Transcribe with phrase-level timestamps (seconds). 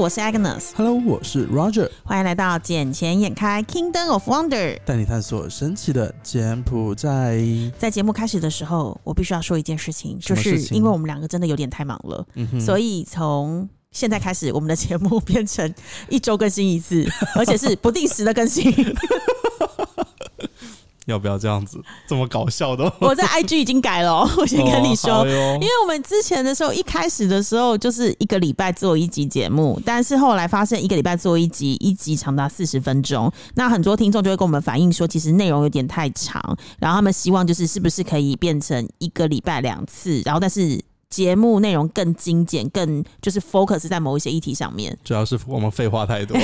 [0.00, 0.70] 我是 Agnes。
[0.74, 4.48] Hello，我是 Roger，欢迎来到《捡钱眼开 Kingdom of Wonder》。
[4.86, 7.38] 带你探索神奇的柬埔寨。
[7.78, 15.70] 在节目开始的时候，我必须要说一件事情，就是因为我们两个真的有点太忙了，嗯，所以从现在开始，我们的节目变成
[16.08, 18.72] 一周更新一次，而且是不定时的更新。
[21.10, 22.90] 要不要这样子这么搞笑的？
[23.00, 25.22] 我在 IG 已经改了哦， 我先跟你说。
[25.22, 25.26] 哦
[25.60, 36.40] 因为我们之前的时候，一开始的时候就是一个礼拜做一集节目，但是后来发现一个礼拜做一集，一集长达四十分钟，那很多听众就会跟我们反映说，其实内容有点太长，
[36.78, 44.96] 然后他们希望就是是不是可以变成一个礼拜两次，然后但是节目内容更精简，更就是 focus 在某一些议题上面。
[45.04, 46.38] 主要是我们废话太多。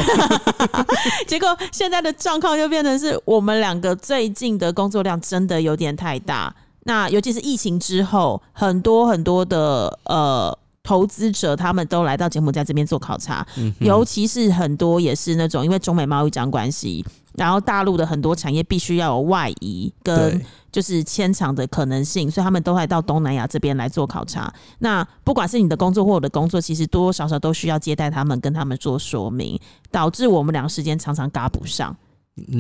[1.26, 6.54] 结果现在的状况就变成是我们两个最近的工作量真的有点太大。
[6.82, 17.04] 那尤其是疫情之后，很多很多的呃投资者他们都来到柬埔寨这边做考察，嗯尤其是很多也是那种因为中美贸易战关系，
[17.36, 20.40] 然后大陆的很多产业必须要有外移跟，
[20.72, 24.52] 就是迁厂的可能性，所以他们都会到东南亚这边来做考察。
[24.78, 29.58] 那不管是你的工作或我的工作，其实多多少少都需要接待他们，跟他们做说明，
[29.90, 31.96] 导致我们两个时间常常嘎不上。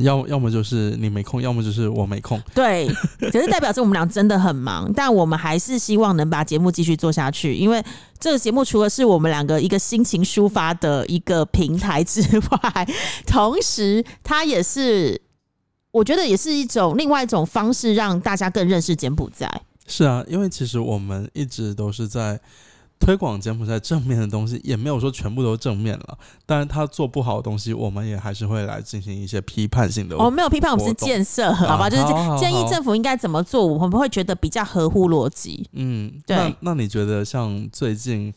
[0.02, 2.40] 要要么就是你没空，要么就是我没空。
[2.54, 2.88] 对，
[3.18, 7.82] 可是代表着我们俩真的很忙，但我们还是希望能把节目继续做下去，因为
[8.18, 12.88] 这个节目除了是我们两个一个心情抒发的一个平台之外，
[13.26, 15.20] 同时它也是。
[15.92, 19.50] 我觉得也是一种另外一种方式，让大家更认识柬埔寨。
[19.86, 22.38] 是啊，因为其实我们一直都是在
[22.98, 26.18] 推广柬埔寨正面的东西，也没有说全部都正面了。
[26.44, 30.16] 当然，他做不好的东西，我们也还是会来进行一些批判性的。
[30.16, 31.90] 我们没有批判，我们是建设，好吧？
[31.90, 35.68] 就是建议政府应该怎么做，我们会觉得比较合乎逻辑。
[35.72, 38.32] 嗯，对那那你觉得像最近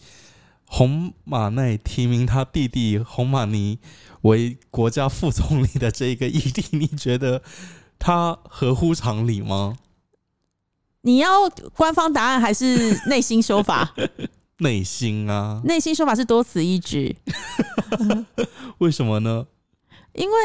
[0.66, 3.80] 红马内提名他弟弟红马尼
[4.22, 7.42] 为国家副总理的这一个议题，你觉得
[7.98, 9.78] 他合乎常理吗？
[11.02, 13.95] 你要官方答案还是内心说法？
[14.59, 17.15] 内心啊，内心说法是多此一举，
[18.80, 19.47] 为什么呢？
[20.14, 20.36] 因为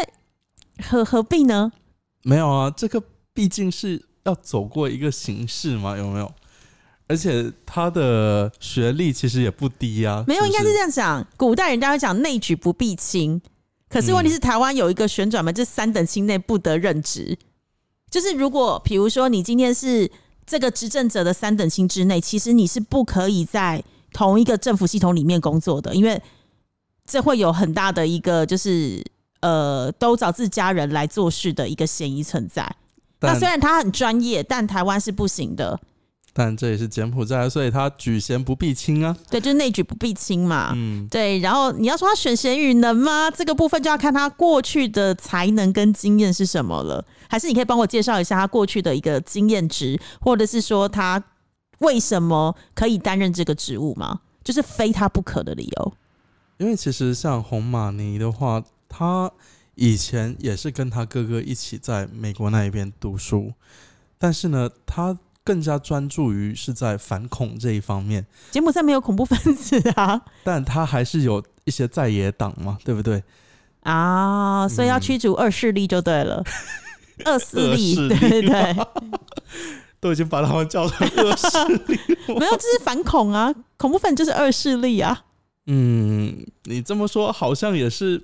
[0.84, 1.72] 何何必呢？
[2.22, 3.02] 没有啊，这个
[3.32, 6.32] 毕竟是要走过一个形式嘛，有没有？
[7.06, 11.26] 而且他的学历其实也不低啊，没有，应该是这样讲。
[11.36, 13.40] 古代人家会讲内举不避亲，
[13.90, 17.36] 可是问题是台湾有一个旋转门，这三等亲内不得任职。
[18.10, 20.10] 就是如果比如说你今天是
[20.46, 26.18] 这个执政者的三等亲之内，其实你是不可以在同一个政府系统里面工作的，因为
[27.04, 29.04] 这会有很大的一个就是
[29.40, 32.76] 呃都找自家人来做事的一个嫌疑存在。
[33.20, 35.78] 那虽然他很专业，但台湾是不行的。
[36.36, 39.16] 但这也是柬埔寨，所以他举贤不避亲啊。
[39.30, 40.72] 对，就是内举不避亲嘛。
[40.74, 43.30] 嗯，对，然后你要说他选贤与能吗？
[43.30, 47.04] 这个部分就要看他过去的才能跟经验是什么了。
[47.28, 51.22] 还是你可以帮我介绍一下他过去的一个经验值，或者是说他
[51.78, 54.20] 为什么可以担任这个职务吗？
[54.42, 55.94] 就是非他不可的理由。
[56.58, 59.30] 因为其实像红马尼的话，他
[59.74, 63.52] 以前也是跟他哥哥一起在美国那一边读书，
[64.18, 73.22] 但是呢，他更加专注于是在反恐这一方面，柬埔寨没有恐怖分子啊但他还是有一些在野党嘛，对不对？
[73.80, 76.42] 啊，所以要嗯驱逐二势力就对了，
[77.24, 78.76] 二势力， 恶势力对对对，
[80.04, 81.98] 都已经把他们叫成恶势力。
[82.28, 85.24] 没有，这是反恐啊，恐怖分子就是二势力啊。
[85.64, 88.22] 嗯，你这么说好像也是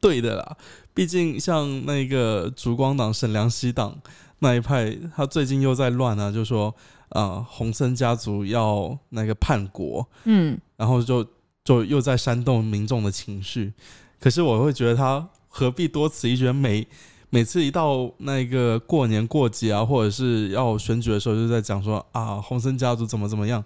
[0.00, 0.56] 对的啦。
[0.94, 3.98] 毕竟像那个烛光党、沈良熙党
[4.38, 6.72] 那一派，他最近又在乱啊，就说
[7.08, 11.26] 呃，洪森家族要那个叛国，嗯，然后就
[11.64, 13.72] 就又在煽动民众的情绪。
[14.20, 16.52] 可是我会觉得他何必多此一举？
[16.52, 16.86] 每
[17.30, 23.64] 每次一到那个过年过节啊，或者是要选举的时候，就在讲说啊，洪森家族怎么怎么样。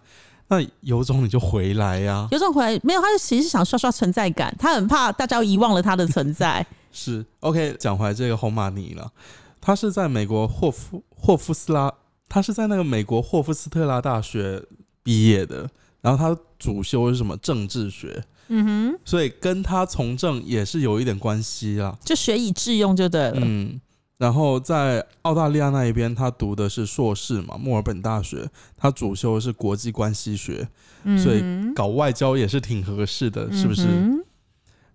[0.48, 6.66] 那有种你就回来呀、有种回来没有，他其实是想刷刷存在感，他很怕大家遗忘了他的存在。
[6.90, 9.12] 是 OK，讲回来这个红马尼了，
[9.60, 11.92] 他是在美国霍夫霍夫斯拉，
[12.28, 14.60] 他是在那个美国霍夫斯特拉大学
[15.04, 15.70] 毕业的，
[16.00, 18.20] 然后他主修是什么政治学，
[18.52, 21.96] 嗯哼，所以跟他从政也是有一点关系啦。
[22.04, 23.38] 就学以致用就对了。
[23.40, 23.80] 嗯，
[24.18, 30.68] 然后在澳大利亚那一边，他读的是硕士嘛，墨尔本大学，他主修的是国际关系学，
[31.04, 31.42] 嗯所以
[31.74, 33.86] 搞外交也是挺合适的，是不是？
[33.86, 34.24] 嗯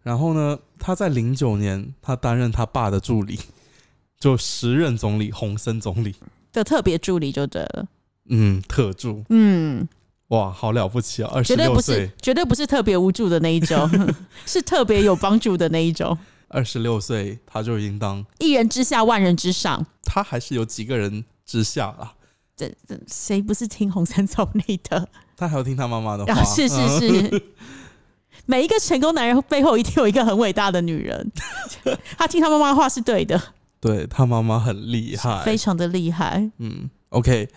[0.04, 3.40] 然后呢，他在零九年，他担任他爸的助理，
[4.20, 6.14] 就时任总理洪森总理，
[6.54, 7.88] 的特别助理就对了。
[8.30, 9.24] 嗯，特助。
[9.30, 9.88] 嗯，
[10.30, 11.32] 哇，好了不起啊！
[11.34, 13.90] 二十六岁，，绝对不是特别无助的那一种，
[14.46, 16.18] 是特别有帮助的那一种。
[16.48, 19.86] 二十六岁他就应当，一人之下，万人之上。
[20.04, 22.14] 他还是有几个人之下啦。
[22.56, 25.08] 这这谁不是听红三草内的？
[25.36, 27.44] 他还要听他妈妈的话，啊，是是嗯是。
[28.48, 31.32] 每一个成功男人背后一定有一个很伟大的女人，
[32.18, 33.42] 他听他妈妈的话是对的，
[33.82, 36.50] 对他妈妈很厉害，非常的厉害。
[36.60, 37.50] 嗯，OK。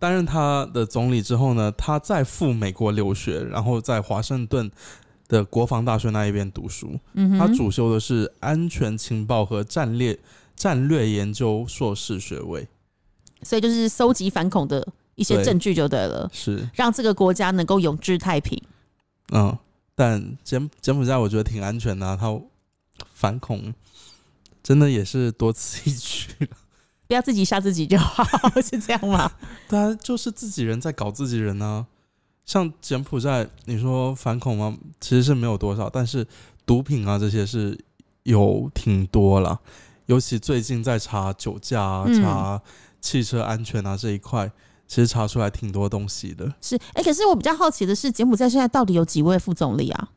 [0.00, 4.68] 担任他的总理之后呢，他再赴美国留学，然后在华盛顿
[5.28, 6.98] 的国防大学那一边读书。
[7.12, 10.18] 嗯，他主修的是安全情报和战略
[10.56, 12.66] 战略研究硕士学位。
[13.42, 18.58] 所以就是搜集反恐的一些证据就对了，是，让这个国家能够永治太平。
[19.32, 19.56] 嗯，
[19.94, 22.40] 但柬柬埔寨我觉得挺安全的、啊，他
[23.12, 23.74] 反恐
[24.62, 26.48] 真的也是多此一举。
[27.10, 28.24] 不要自己吓自己就好，
[28.62, 29.28] 是这样吗？
[29.68, 31.84] 对啊，就是自己人在搞自己人啊。
[32.46, 34.78] 像柬埔寨，你说反恐吗？
[35.00, 36.24] 其实是没有多少，但是
[36.64, 37.76] 毒品啊这些是
[38.22, 39.58] 有挺多了。
[40.06, 42.62] 尤其最近在查酒驾啊、嗯查
[43.00, 44.48] 汽车安全啊这一块，
[44.86, 46.54] 其实查出来挺多东西的。
[46.60, 50.10] 是，哎、可是我比较好奇的是，柬埔寨现在到底有几位副总理啊？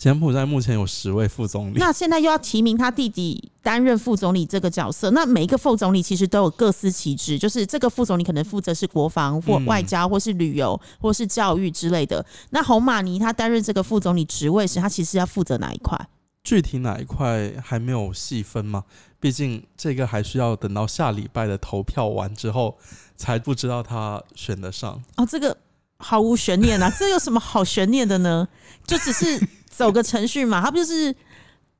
[0.00, 12.24] 柬埔寨目前有十位副总理，那现在又要提名他弟弟担任副总理这个角色，那每一个副总理其实都有各司其职，就是这个副总理可能负责是国防或嗯外交，或是旅游，或是教育之类的。
[12.48, 16.08] 那洪马尼他担任这个副总理职位时，他其实要负责哪一块？
[16.42, 18.84] 具体哪一块还没有细分嘛？
[19.20, 22.78] 毕竟这个还需要等到下礼拜的投票完之后，
[23.18, 24.98] 才不知道他选得上。
[25.16, 25.54] 哦，这个
[26.00, 28.48] 毫无悬念啊， 这有什么好悬念的呢？
[28.86, 31.14] 就只是走个程序嘛，他不就是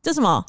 [0.03, 0.45] 叫什么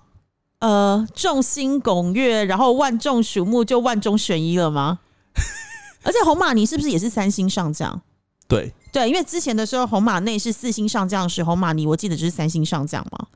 [0.59, 4.99] 呃众星拱月，然后万众瞩目，就万中选一了吗？
[6.03, 8.01] 而且红马尼是不是也是三星上将？
[8.47, 13.27] 对，对，因为之前的时候红马内是四星上将时，红马尼我记得就是三星上将嘛。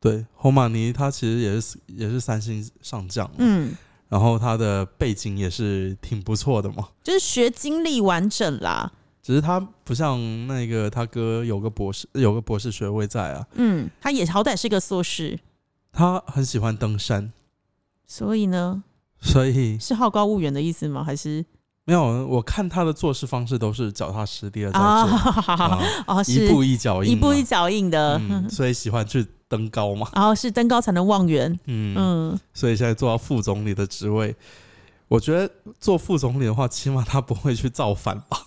[0.00, 3.74] 对，红马尼他其实也是也是三星上将，嗯，
[4.08, 6.88] 然后他的背景也是挺不错的嘛。
[7.02, 8.92] 就是学经历完整啦。
[9.28, 15.38] 只是他不像那个他哥有个博士有个博士学位在啊，嗯，他也好歹是个硕士，
[15.92, 17.30] 他很喜欢登山，
[18.06, 18.82] 所以呢？
[19.20, 21.04] 所以是好高骛远的意思吗？
[21.04, 21.44] 还是？
[21.84, 25.42] 没有我看他的做事方式都是脚踏实地的在做，啊？
[25.46, 31.52] 啊哦，是一步一脚印嘛，一步一脚印的，嗯，所以喜欢去登高嘛，然后是登高才能望远。
[31.66, 34.34] 嗯，嗯，所以现在做到副总理的职位，
[35.06, 38.46] 我觉得做副总理的话，起码他不会去造反吧。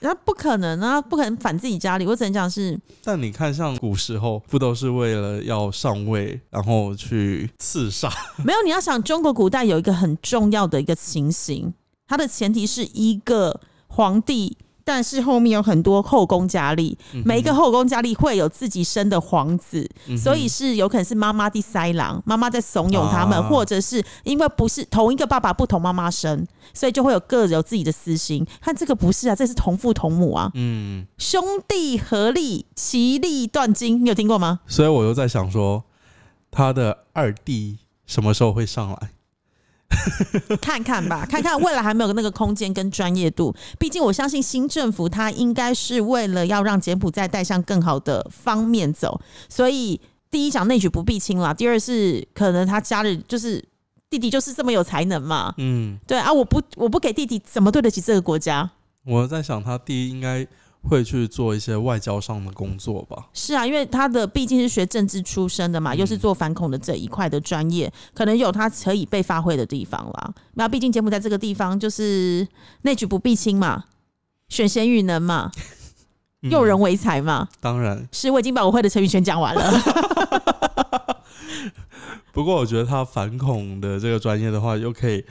[0.00, 2.06] 那不可能啊，不可能反自己家里。
[2.06, 8.08] 我只能讲是，但你看，像古时候不都是为了要上位，然后去刺杀？
[8.44, 11.72] 没有你要想，中国古代有一个很重要的一个情形，
[12.06, 14.56] 它的前提是一个皇帝。
[14.88, 28.46] 但是后面有很多后宫佳丽，每一个后宫佳丽会有自己生的皇子，嗯所以是有可能是妈妈的塞郎，妈妈在怂恿他们，啊或者是因为不是同一个爸爸不同妈妈生，所以就会有各有自己的私心。
[28.62, 34.60] 看这个不是啊，这是同父同母啊，嗯，兄弟合力，其利断金，你有听过吗？
[34.66, 35.84] 所以我又在想说，
[36.50, 37.76] 他的二弟
[38.06, 39.10] 什么时候会上来？
[40.60, 43.54] 看看吧，看看未来还没有那个空间跟专业度。
[43.78, 53.64] 毕竟我相信新政府他应该是为了要让柬埔寨带向更好的方面走，所以第一讲内举不避亲啦，第二是可能他家里就是
[54.10, 58.70] 弟弟就是这么有才能嘛，嗯，对啊，我不我不给弟弟怎么对得起这个国家？
[59.04, 60.46] 我在想他弟应该
[60.82, 63.28] 会去做一些外交上的工作吧。
[63.32, 70.34] 是啊，因为他的毕竟是学政治出身的嘛，嗯又是做反恐的这一块的专业，可能有他可以被发挥的地方啦。
[70.54, 72.46] 那毕竟柬埔寨这个地方就是
[72.82, 73.84] 内举不避亲嘛，
[74.48, 75.50] 选贤与能嘛，
[76.42, 77.48] 嗯用人为才嘛。
[77.60, 79.72] 当然，是我已经把我会的成语全讲完了。
[82.32, 85.24] 不过我觉得他反恐的这个专业的话，又可以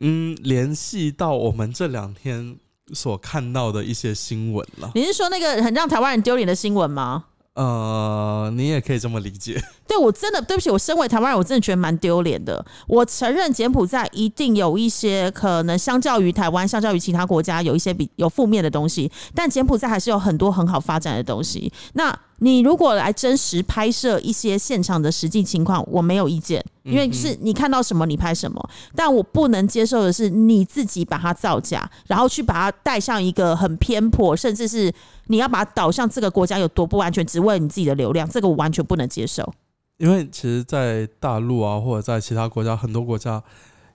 [0.00, 2.58] 嗯联系到我们这两天
[2.92, 4.90] 所看到的一些新闻了。
[4.94, 7.24] 你是说那个很让台湾人丢脸的新闻吗？
[7.54, 9.60] 呃，你也可以这么理解。
[9.86, 12.64] 对我真的对不起，我身为台湾人，我真的觉得蛮丢脸的。
[12.86, 21.70] 我承认柬埔寨一定有一些可能相较于台湾，相较于其他国家有一些比有负面的东西，但柬埔寨还是有很多很好发展的东西。
[21.94, 28.70] 那你如果来真实拍摄一些现场的实际情况，我没有意见，因为是你看到什么你拍什么。
[28.94, 34.92] 但我不能接受的是你自己把它造假，然后去把它带上一个很偏颇，甚至是
[35.26, 39.52] 你要把它导向这个国家有多不安全，只为了你自己的流量，这个我完全不能接受。
[39.98, 43.42] 因为其实，在大陆啊，或者在其他国家，很多国家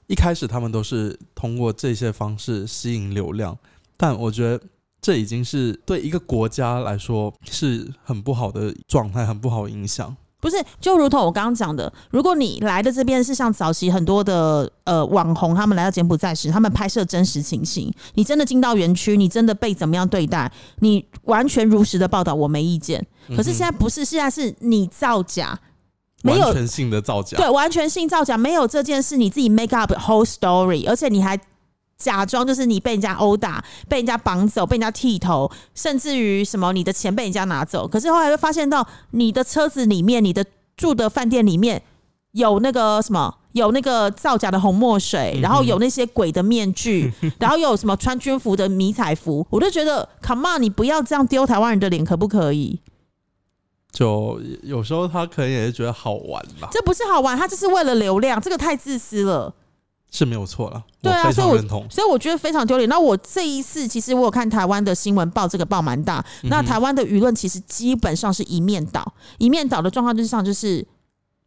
[0.06, 3.58] 一开始他们都是通过这些方式吸引流量，
[3.98, 4.64] 但我觉得
[5.06, 10.18] 这已经是对一个国家来说是很不好的状态，很不好影响。
[10.42, 23.06] 不是，就如同我刚刚讲的，如果你来的这边是像早期很多的呃网红，他们来到柬埔寨时，他们拍摄真实情形，你真的进到园区，你真的被怎么样对待，你完全如实的报道，我没意见。
[23.38, 25.60] 可是现在不是，现在是你造假，
[26.24, 31.40] 没有完全性的造假，对完全性造假，没有这件事，你自己 make up whole story，而且你还
[31.98, 37.88] 假装就是你被人家殴打、被人家绑走、被人家剃头，甚至于什么你的钱被人家拿走。
[37.88, 41.82] 可是后来会发现到你的车子里面、你的住的饭店里面
[42.32, 43.38] 有那个什么。
[43.56, 47.10] 有那个造假的红墨水，然后有那些鬼的面具，
[47.40, 52.82] 然后又有什么穿军服的迷彩服，我就觉得，Come on，你不要这样丢台湾人的脸，可不可以？
[53.94, 59.54] 就有时候他可能也是觉得好玩吧，这不是好玩，他就是为了流量，这个太自私了。
[60.12, 61.86] 是没有错了，对啊，所以我。
[61.90, 62.88] 所以我觉得非常丢脸。
[62.88, 66.24] 那我这一次其实我有看台湾的新闻报，这个报蛮大。
[66.44, 70.86] 那台湾的舆论其实基本上是一面倒，一面倒的状况就是上就是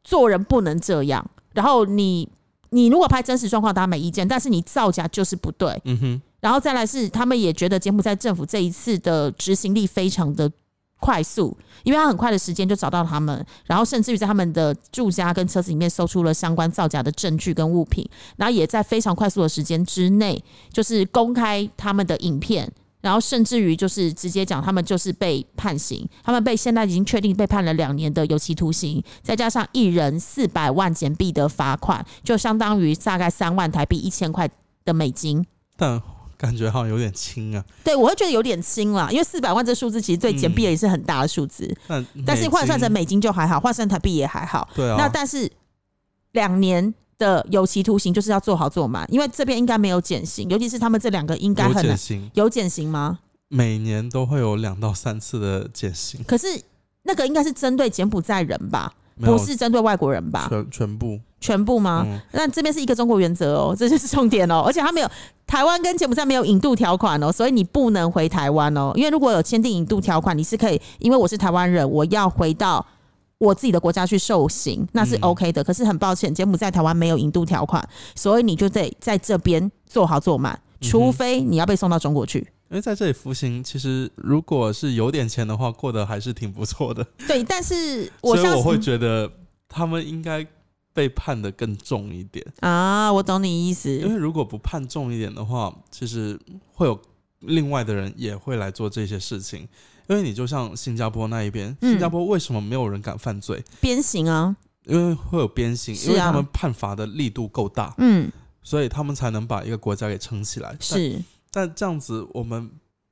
[0.04, 1.24] 做人不能这样。
[1.54, 2.28] 然后你
[2.70, 5.80] 你如果拍真实状况，大家没意见，但是你造假就是不对。
[5.84, 10.50] 嗯哼，然后再来是他们也觉得柬埔寨政府这一次的执行力非常的
[10.98, 22.70] 快速，因为他很快的时间就找到他们，然后甚至于在他们的住家跟车子里面搜出了相关造假的证据跟物品，然后也在非常快速的时间之内，就是公开他们的影片。
[23.00, 34.50] 然后甚至于就是直接讲，他们就是被判刑，他们被现在已经确定被判了两年的有期徒刑，再加上一人四百万简币的罚款，就相当于大概三万台币一千块
[34.84, 35.46] 的美金。
[35.76, 36.02] 但
[36.38, 37.62] 感觉好像有点轻啊。
[37.84, 44.66] 对，我会觉得有点轻啦，因为四百万这数字其实对简币也是很大的数字，嗯但是换算成美美金就还好，换算台币也还好。
[44.72, 45.50] 金对啊，那但是
[46.32, 51.84] 两年的有期徒刑就是要做好做满，因为这边应该没有减刑，尤其是他们这两个应该很
[52.34, 53.18] 有减刑吗？
[53.48, 56.46] 每年都会有两到三次的减刑，可是
[57.02, 60.46] 那个应该是针对柬埔寨人吧，不是针对外国人吧？
[60.48, 61.18] 全全部。
[61.40, 62.04] 全部吗？
[62.04, 64.62] 嗯，那这边是一个中国原则哦， 这就是重点哦。
[64.66, 65.08] 而且他没有
[65.46, 68.90] 台湾跟柬埔寨没有引渡条款哦，所以你不能回台湾哦。
[68.96, 72.84] 因为如果有签订引渡条款，你是可以，因为我是台湾人，我要回到
[73.38, 75.62] 我自己的国家去受刑，那是嗯 OK 的。
[75.62, 82.44] 可是很抱歉，柬埔寨台湾没有引渡条款，所以你就得在这边做好做满，嗯除非你要被送到中国去。
[82.70, 87.02] 因为在这里服刑，其实如果是有点钱的话，过得还是挺不错的。
[87.26, 89.30] 对，但是所以我会觉得
[89.66, 90.46] 他们应该
[90.92, 92.44] 被判的更重一点。
[92.60, 93.90] 啊，我懂你意思。
[93.90, 96.38] 因为如果不判重一点的话，其实
[96.74, 97.00] 会有
[97.40, 99.66] 另外的人也会来做这些事情。
[100.06, 103.64] 因为你就像新加坡那一边，嗯新加坡为什么没有人敢犯罪？
[103.80, 108.30] 鞭刑啊，因为会有鞭刑，啊因为他们判罚的力度够大，嗯，
[108.62, 110.76] 所以他们才能把一个国家给撑起来。
[110.78, 111.22] 但是。
[111.58, 112.70] 但这样子，我们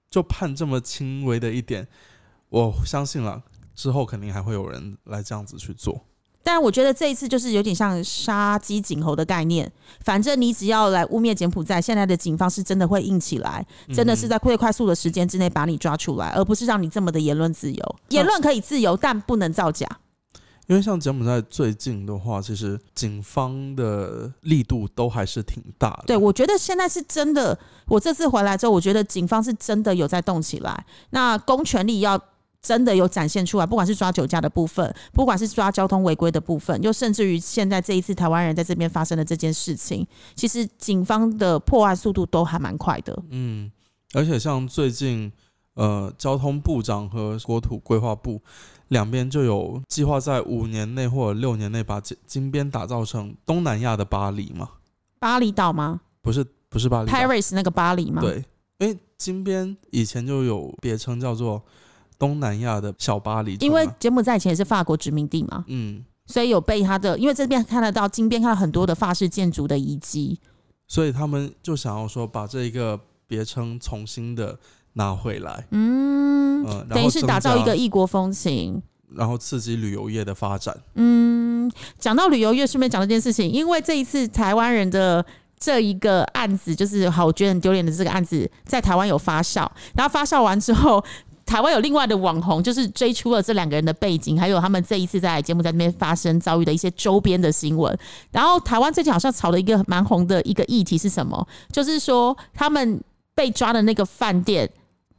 [0.09, 1.89] 就判这么轻微的一点，
[2.49, 3.43] 我相信了，
[3.75, 6.01] 之后肯定还会有人来这样子去做。
[6.45, 17.97] 但我觉得这一次就是有点像杀鸡儆猴的概念，反正你只要来污蔑柬埔寨，现在的警方是真的会硬起来，真的是在最快速的时间之内把你抓出来，而不是让你这么的言论自由。
[18.11, 19.89] 言论可以自由，但不能造假。
[20.67, 26.05] 因为像柬埔寨最近的话，其实警方的力度都还是挺大的。
[26.07, 27.59] 对，我觉得现在是真的。
[27.87, 30.85] 我这次回来之后，我觉得警方是真的有在动起来。
[31.11, 32.21] 那公权力要
[32.61, 40.05] 真的有展现出来，不管是抓酒驾的部分，不管是抓交通违规的部分，又甚至于现在这一次台湾人在这边发生的这件事情，
[40.35, 43.17] 其实警方的破案速度都还蛮快的。
[43.31, 43.71] 嗯，
[44.15, 45.31] 而且像最近，
[45.75, 48.43] 呃，交通部长和国土规划部
[48.89, 54.69] 两边就有计划在五年内或者六年内把金金边打造成东南亚的巴黎嘛？
[55.19, 58.45] 巴厘岛吗不是，不是巴厘岛？Paris 那个巴黎吗？，对，
[58.79, 61.63] 因为金边以前就有别称叫做
[62.19, 70.39] 东南亚的小巴黎，因为柬埔寨以前也是法国殖民地嘛，嗯，所以有被它的，因为这边看得到金边看到很多的法式建筑的遗迹。
[70.87, 74.57] 所以他们就想要说把这一个别称重新的
[74.97, 78.83] 拿回来，嗯，等于是打造一个异国风情。
[79.15, 80.77] 然后刺激旅游业的发展。
[80.97, 85.25] 嗯，讲到旅游业，顺便讲这件事情，因为这一次台湾人的
[85.59, 91.03] 这一个案子，就是好，我觉得很丢脸的这个案子，在台湾有发酵，然后发酵完之后。
[91.47, 97.97] 台湾有另外的网红，就是追出了这两个人的背景，还有他们这一次在节目在那边发生遭遇的一些周边的新闻。
[98.33, 101.47] 然后台湾最近好像炒了一个蛮红的一个议题是什么？
[101.71, 103.01] 就是说他们
[103.33, 104.69] 被抓的那个饭店。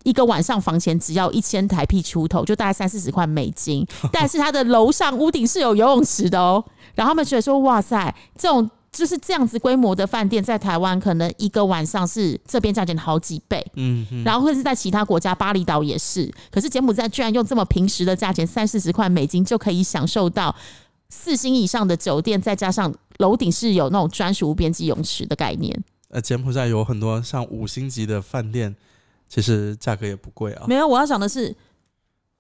[0.08, 3.86] 一个晚上房钱只要一千台币出头，就大概三四十块美金。
[4.14, 6.64] 但是它的楼上屋顶是有游泳池的哦。
[6.96, 16.34] 然后他们觉得说，哇塞，这种就是这样子规模的饭店，在台湾可能一个晚上是这边价钱的好几倍，嗯哼，然后或者是在其他国家，巴厘岛也是。
[16.50, 20.56] 可是柬埔寨居然用这么平时的价钱，三四十块美金就可以享受到
[21.10, 25.84] 四星以上的酒店，再加上楼顶是有那种专属无边际泳池的概念。
[26.10, 28.74] 呃，柬埔寨有很多像五星级的饭店，
[29.28, 30.66] 其实价格也不贵啊。
[30.68, 31.56] 没有，我要讲的是，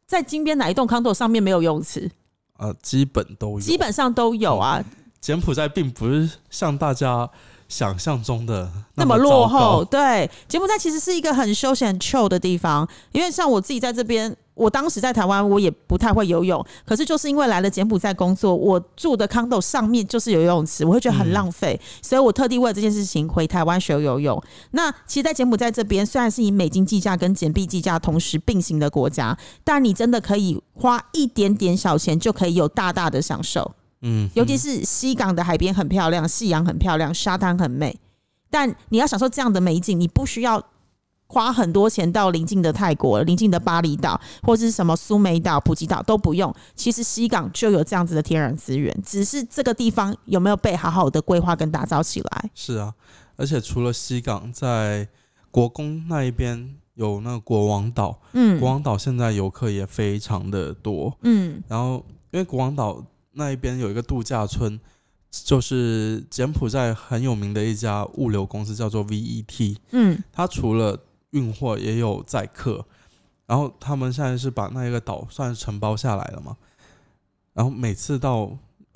[0.05, 2.09] 在金边哪一栋 condo 上面没有游泳池？
[2.57, 4.83] 呃，基本都有，基本上都有啊。
[5.19, 7.29] 柬埔寨并不是像大家
[7.67, 9.83] 想象中的那么落后。
[9.83, 12.87] 对，柬埔寨其实是一个很休闲、很 chill 的地方。
[13.11, 16.65] 因为像我自己在这边，我当时在台湾，我也不太会游泳。
[16.85, 24.41] 可是就是因为来了柬埔寨工作，我住的 condo 上面就是有游泳池，我会觉得很浪费，所以我特地为了这件事情回台湾学游泳。
[24.71, 33.73] 那其实，在柬埔寨这边，虽然是以美金计价跟柬币计价同时并行的国家，但你真的可以花一点点小钱，就可以有大大的享受。
[34.01, 37.99] 嗯，尤其是西港的海边很漂亮，夕阳很漂亮，沙滩很美。
[38.49, 40.63] 但你要享受这样的美景，你不需要
[41.27, 46.53] 花很多钱到邻近的泰国、邻近的巴厘岛或者是什么苏梅岛、普吉岛都不用。
[46.75, 52.49] 其实西港就有这样子的天然资源，只是这个地方有没有被好好的规划跟打造起来？
[52.55, 52.93] 是啊，
[53.35, 55.07] 而且除了西港，在
[55.51, 61.17] 国公那一边有那个国王岛，嗯国王岛现在游客也非常的多。
[61.23, 63.03] 嗯然后因为国王岛
[63.33, 64.79] 那一边有一个度假村，
[65.31, 69.77] 就是柬埔寨很有名的一家物流公司，叫做 VET。
[69.91, 70.97] 嗯它除了
[71.37, 72.83] 运货，也有载客。
[73.45, 76.57] 然后他们现在是把那一个岛算是承包下来了嘛。
[77.53, 78.49] 然后每次到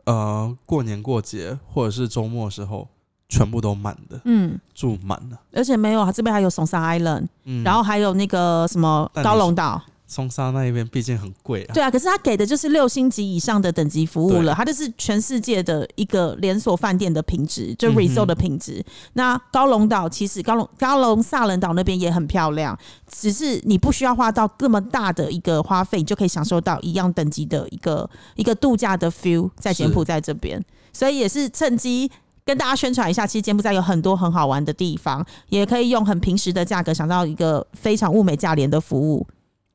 [0.05, 2.87] 呃过年过节或者是周末的时候，
[3.29, 5.39] 全部都满的，嗯，住满了。
[5.53, 9.81] 而且没有，这边还有松山 Island，、嗯，然后还有那个什么高龙岛。
[10.11, 11.73] 松沙那一边毕竟很贵啊。
[11.73, 18.85] 对啊，可是他给的就是六星级以上的等级服务了，对它就是全世界的一个连锁饭店的品质，就 resort 的品质。
[19.13, 22.77] 那高龙岛其实高龙高龙萨伦岛那边也很漂亮，
[23.09, 32.11] 只是你不需要花到这么大的一个花费，你就可以享受到一样等级的一个一个度假的 feel 在柬埔寨这边，所以也是趁机。
[32.43, 39.25] 跟大家宣传一下，其实柬埔寨有很多很好玩的地方，也可以用很平时的价格享到一个非常物美价廉的服务。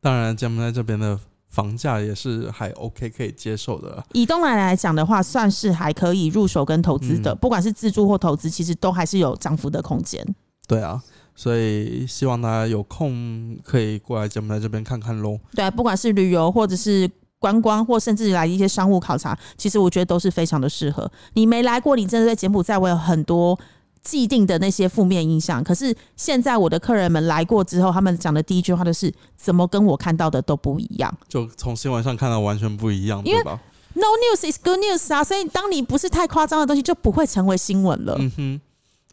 [0.01, 4.05] 当然，柬埔寨这边的房价也是还 OK 可以接受的。
[4.13, 10.25] 以东南来讲的话，算是还可以入手跟投资的，嗯不管是自住或投资，其实都还是有涨幅的空间。
[10.69, 11.03] 对啊，
[11.35, 15.39] 所以希望大家有空可以过来柬埔寨这边看看喽。
[15.55, 21.11] 对啊，不管是旅游或者是观光，或甚至来一些商务考察，其实我觉得都是非常的适合。
[21.35, 23.59] 你没来过，你真的在柬埔寨我有很多
[24.07, 25.63] 既定的那些负面印象。
[25.65, 33.61] 可是现在我的客人们来过之后，他们讲的第一句话就是：怎么跟我看到的都不一样就从新闻上看到完全不一样，因为对吧
[33.95, 35.25] ？？No news is good news 啊！
[35.25, 38.15] 所以当你不是太夸张的东西，就不会成为新闻了。
[38.19, 38.61] 嗯哼，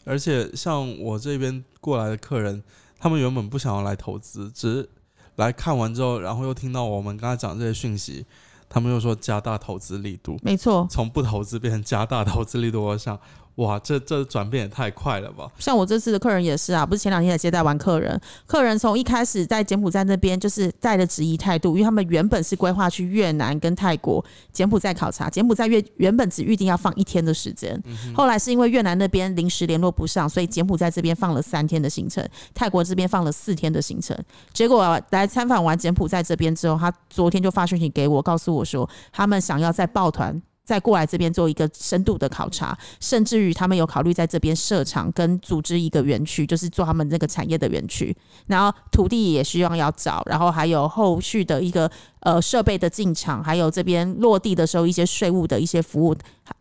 [0.06, 2.62] 而且像我这边过来的客人，
[3.00, 4.90] 他们原本不想要来投资，只是
[5.38, 8.26] 来看完之后，然后又听到我们刚才讲这些讯息，
[8.70, 13.18] 他们又说加大投资力度，没错，从不投资变成加大投资力度，我想，
[13.56, 15.48] 哇，这这转变也太快了吧！
[15.60, 27.80] 像我这次的客人也是啊，不是前两天才接待完客人，客人从一开始在柬埔寨那边就是带着质疑态度，因为他们原本是规划去越南跟泰国、柬埔寨考察，柬埔寨越原本只预定要放一天的时间，
[28.16, 34.18] 后来是因为越南那边临时联络不上，所以柬埔寨这边放了三天的行程，泰国这边放了四天的行程。
[34.52, 40.42] 结果、啊、来参访完柬埔寨这边之后，他昨天就发讯息给我，告诉我说他们想要再抱团。
[40.64, 48.16] 再过来这边做一个深度的考察，甚至于他们有考虑在这边设厂跟组织一个园区，就是做他们这个产业的园区。
[48.48, 51.90] 然后土地也希望要找，然后还有后续的一个
[52.22, 56.16] 呃设备的进场，还有这边落地的时候一些税务的一些服务，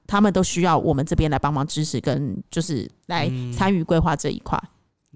[0.06, 4.60] 他们都需要我们这边来帮忙支持，跟就是来参与规划这一块。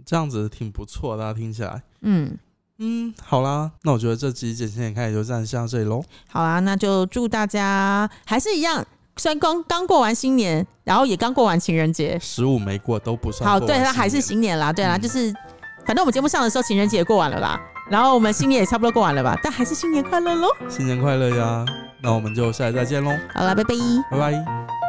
[0.04, 1.82] 这样子挺不错的，大家听起来。
[2.02, 2.38] 嗯，
[2.78, 6.02] 嗯，好啦，那我觉得这集简先点看也就暂时到这里喽。
[6.30, 8.84] 好啦，那就祝大家还是一样。
[9.16, 15.32] 虽然刚刚过完新年，然后也刚过完情人节，十五没过都不算好，对，那还是新年啦，对啦，嗯就是
[15.86, 17.58] 反正我们节目上的时候，情人节也过完了啦，
[17.90, 20.48] 然后我们新年也差不多过完了吧，但还是新年快乐喽！
[20.68, 21.64] 新年快乐呀！
[22.02, 23.74] 那我们就下次再见喽，好啦，拜拜。
[24.10, 24.85] 拜拜。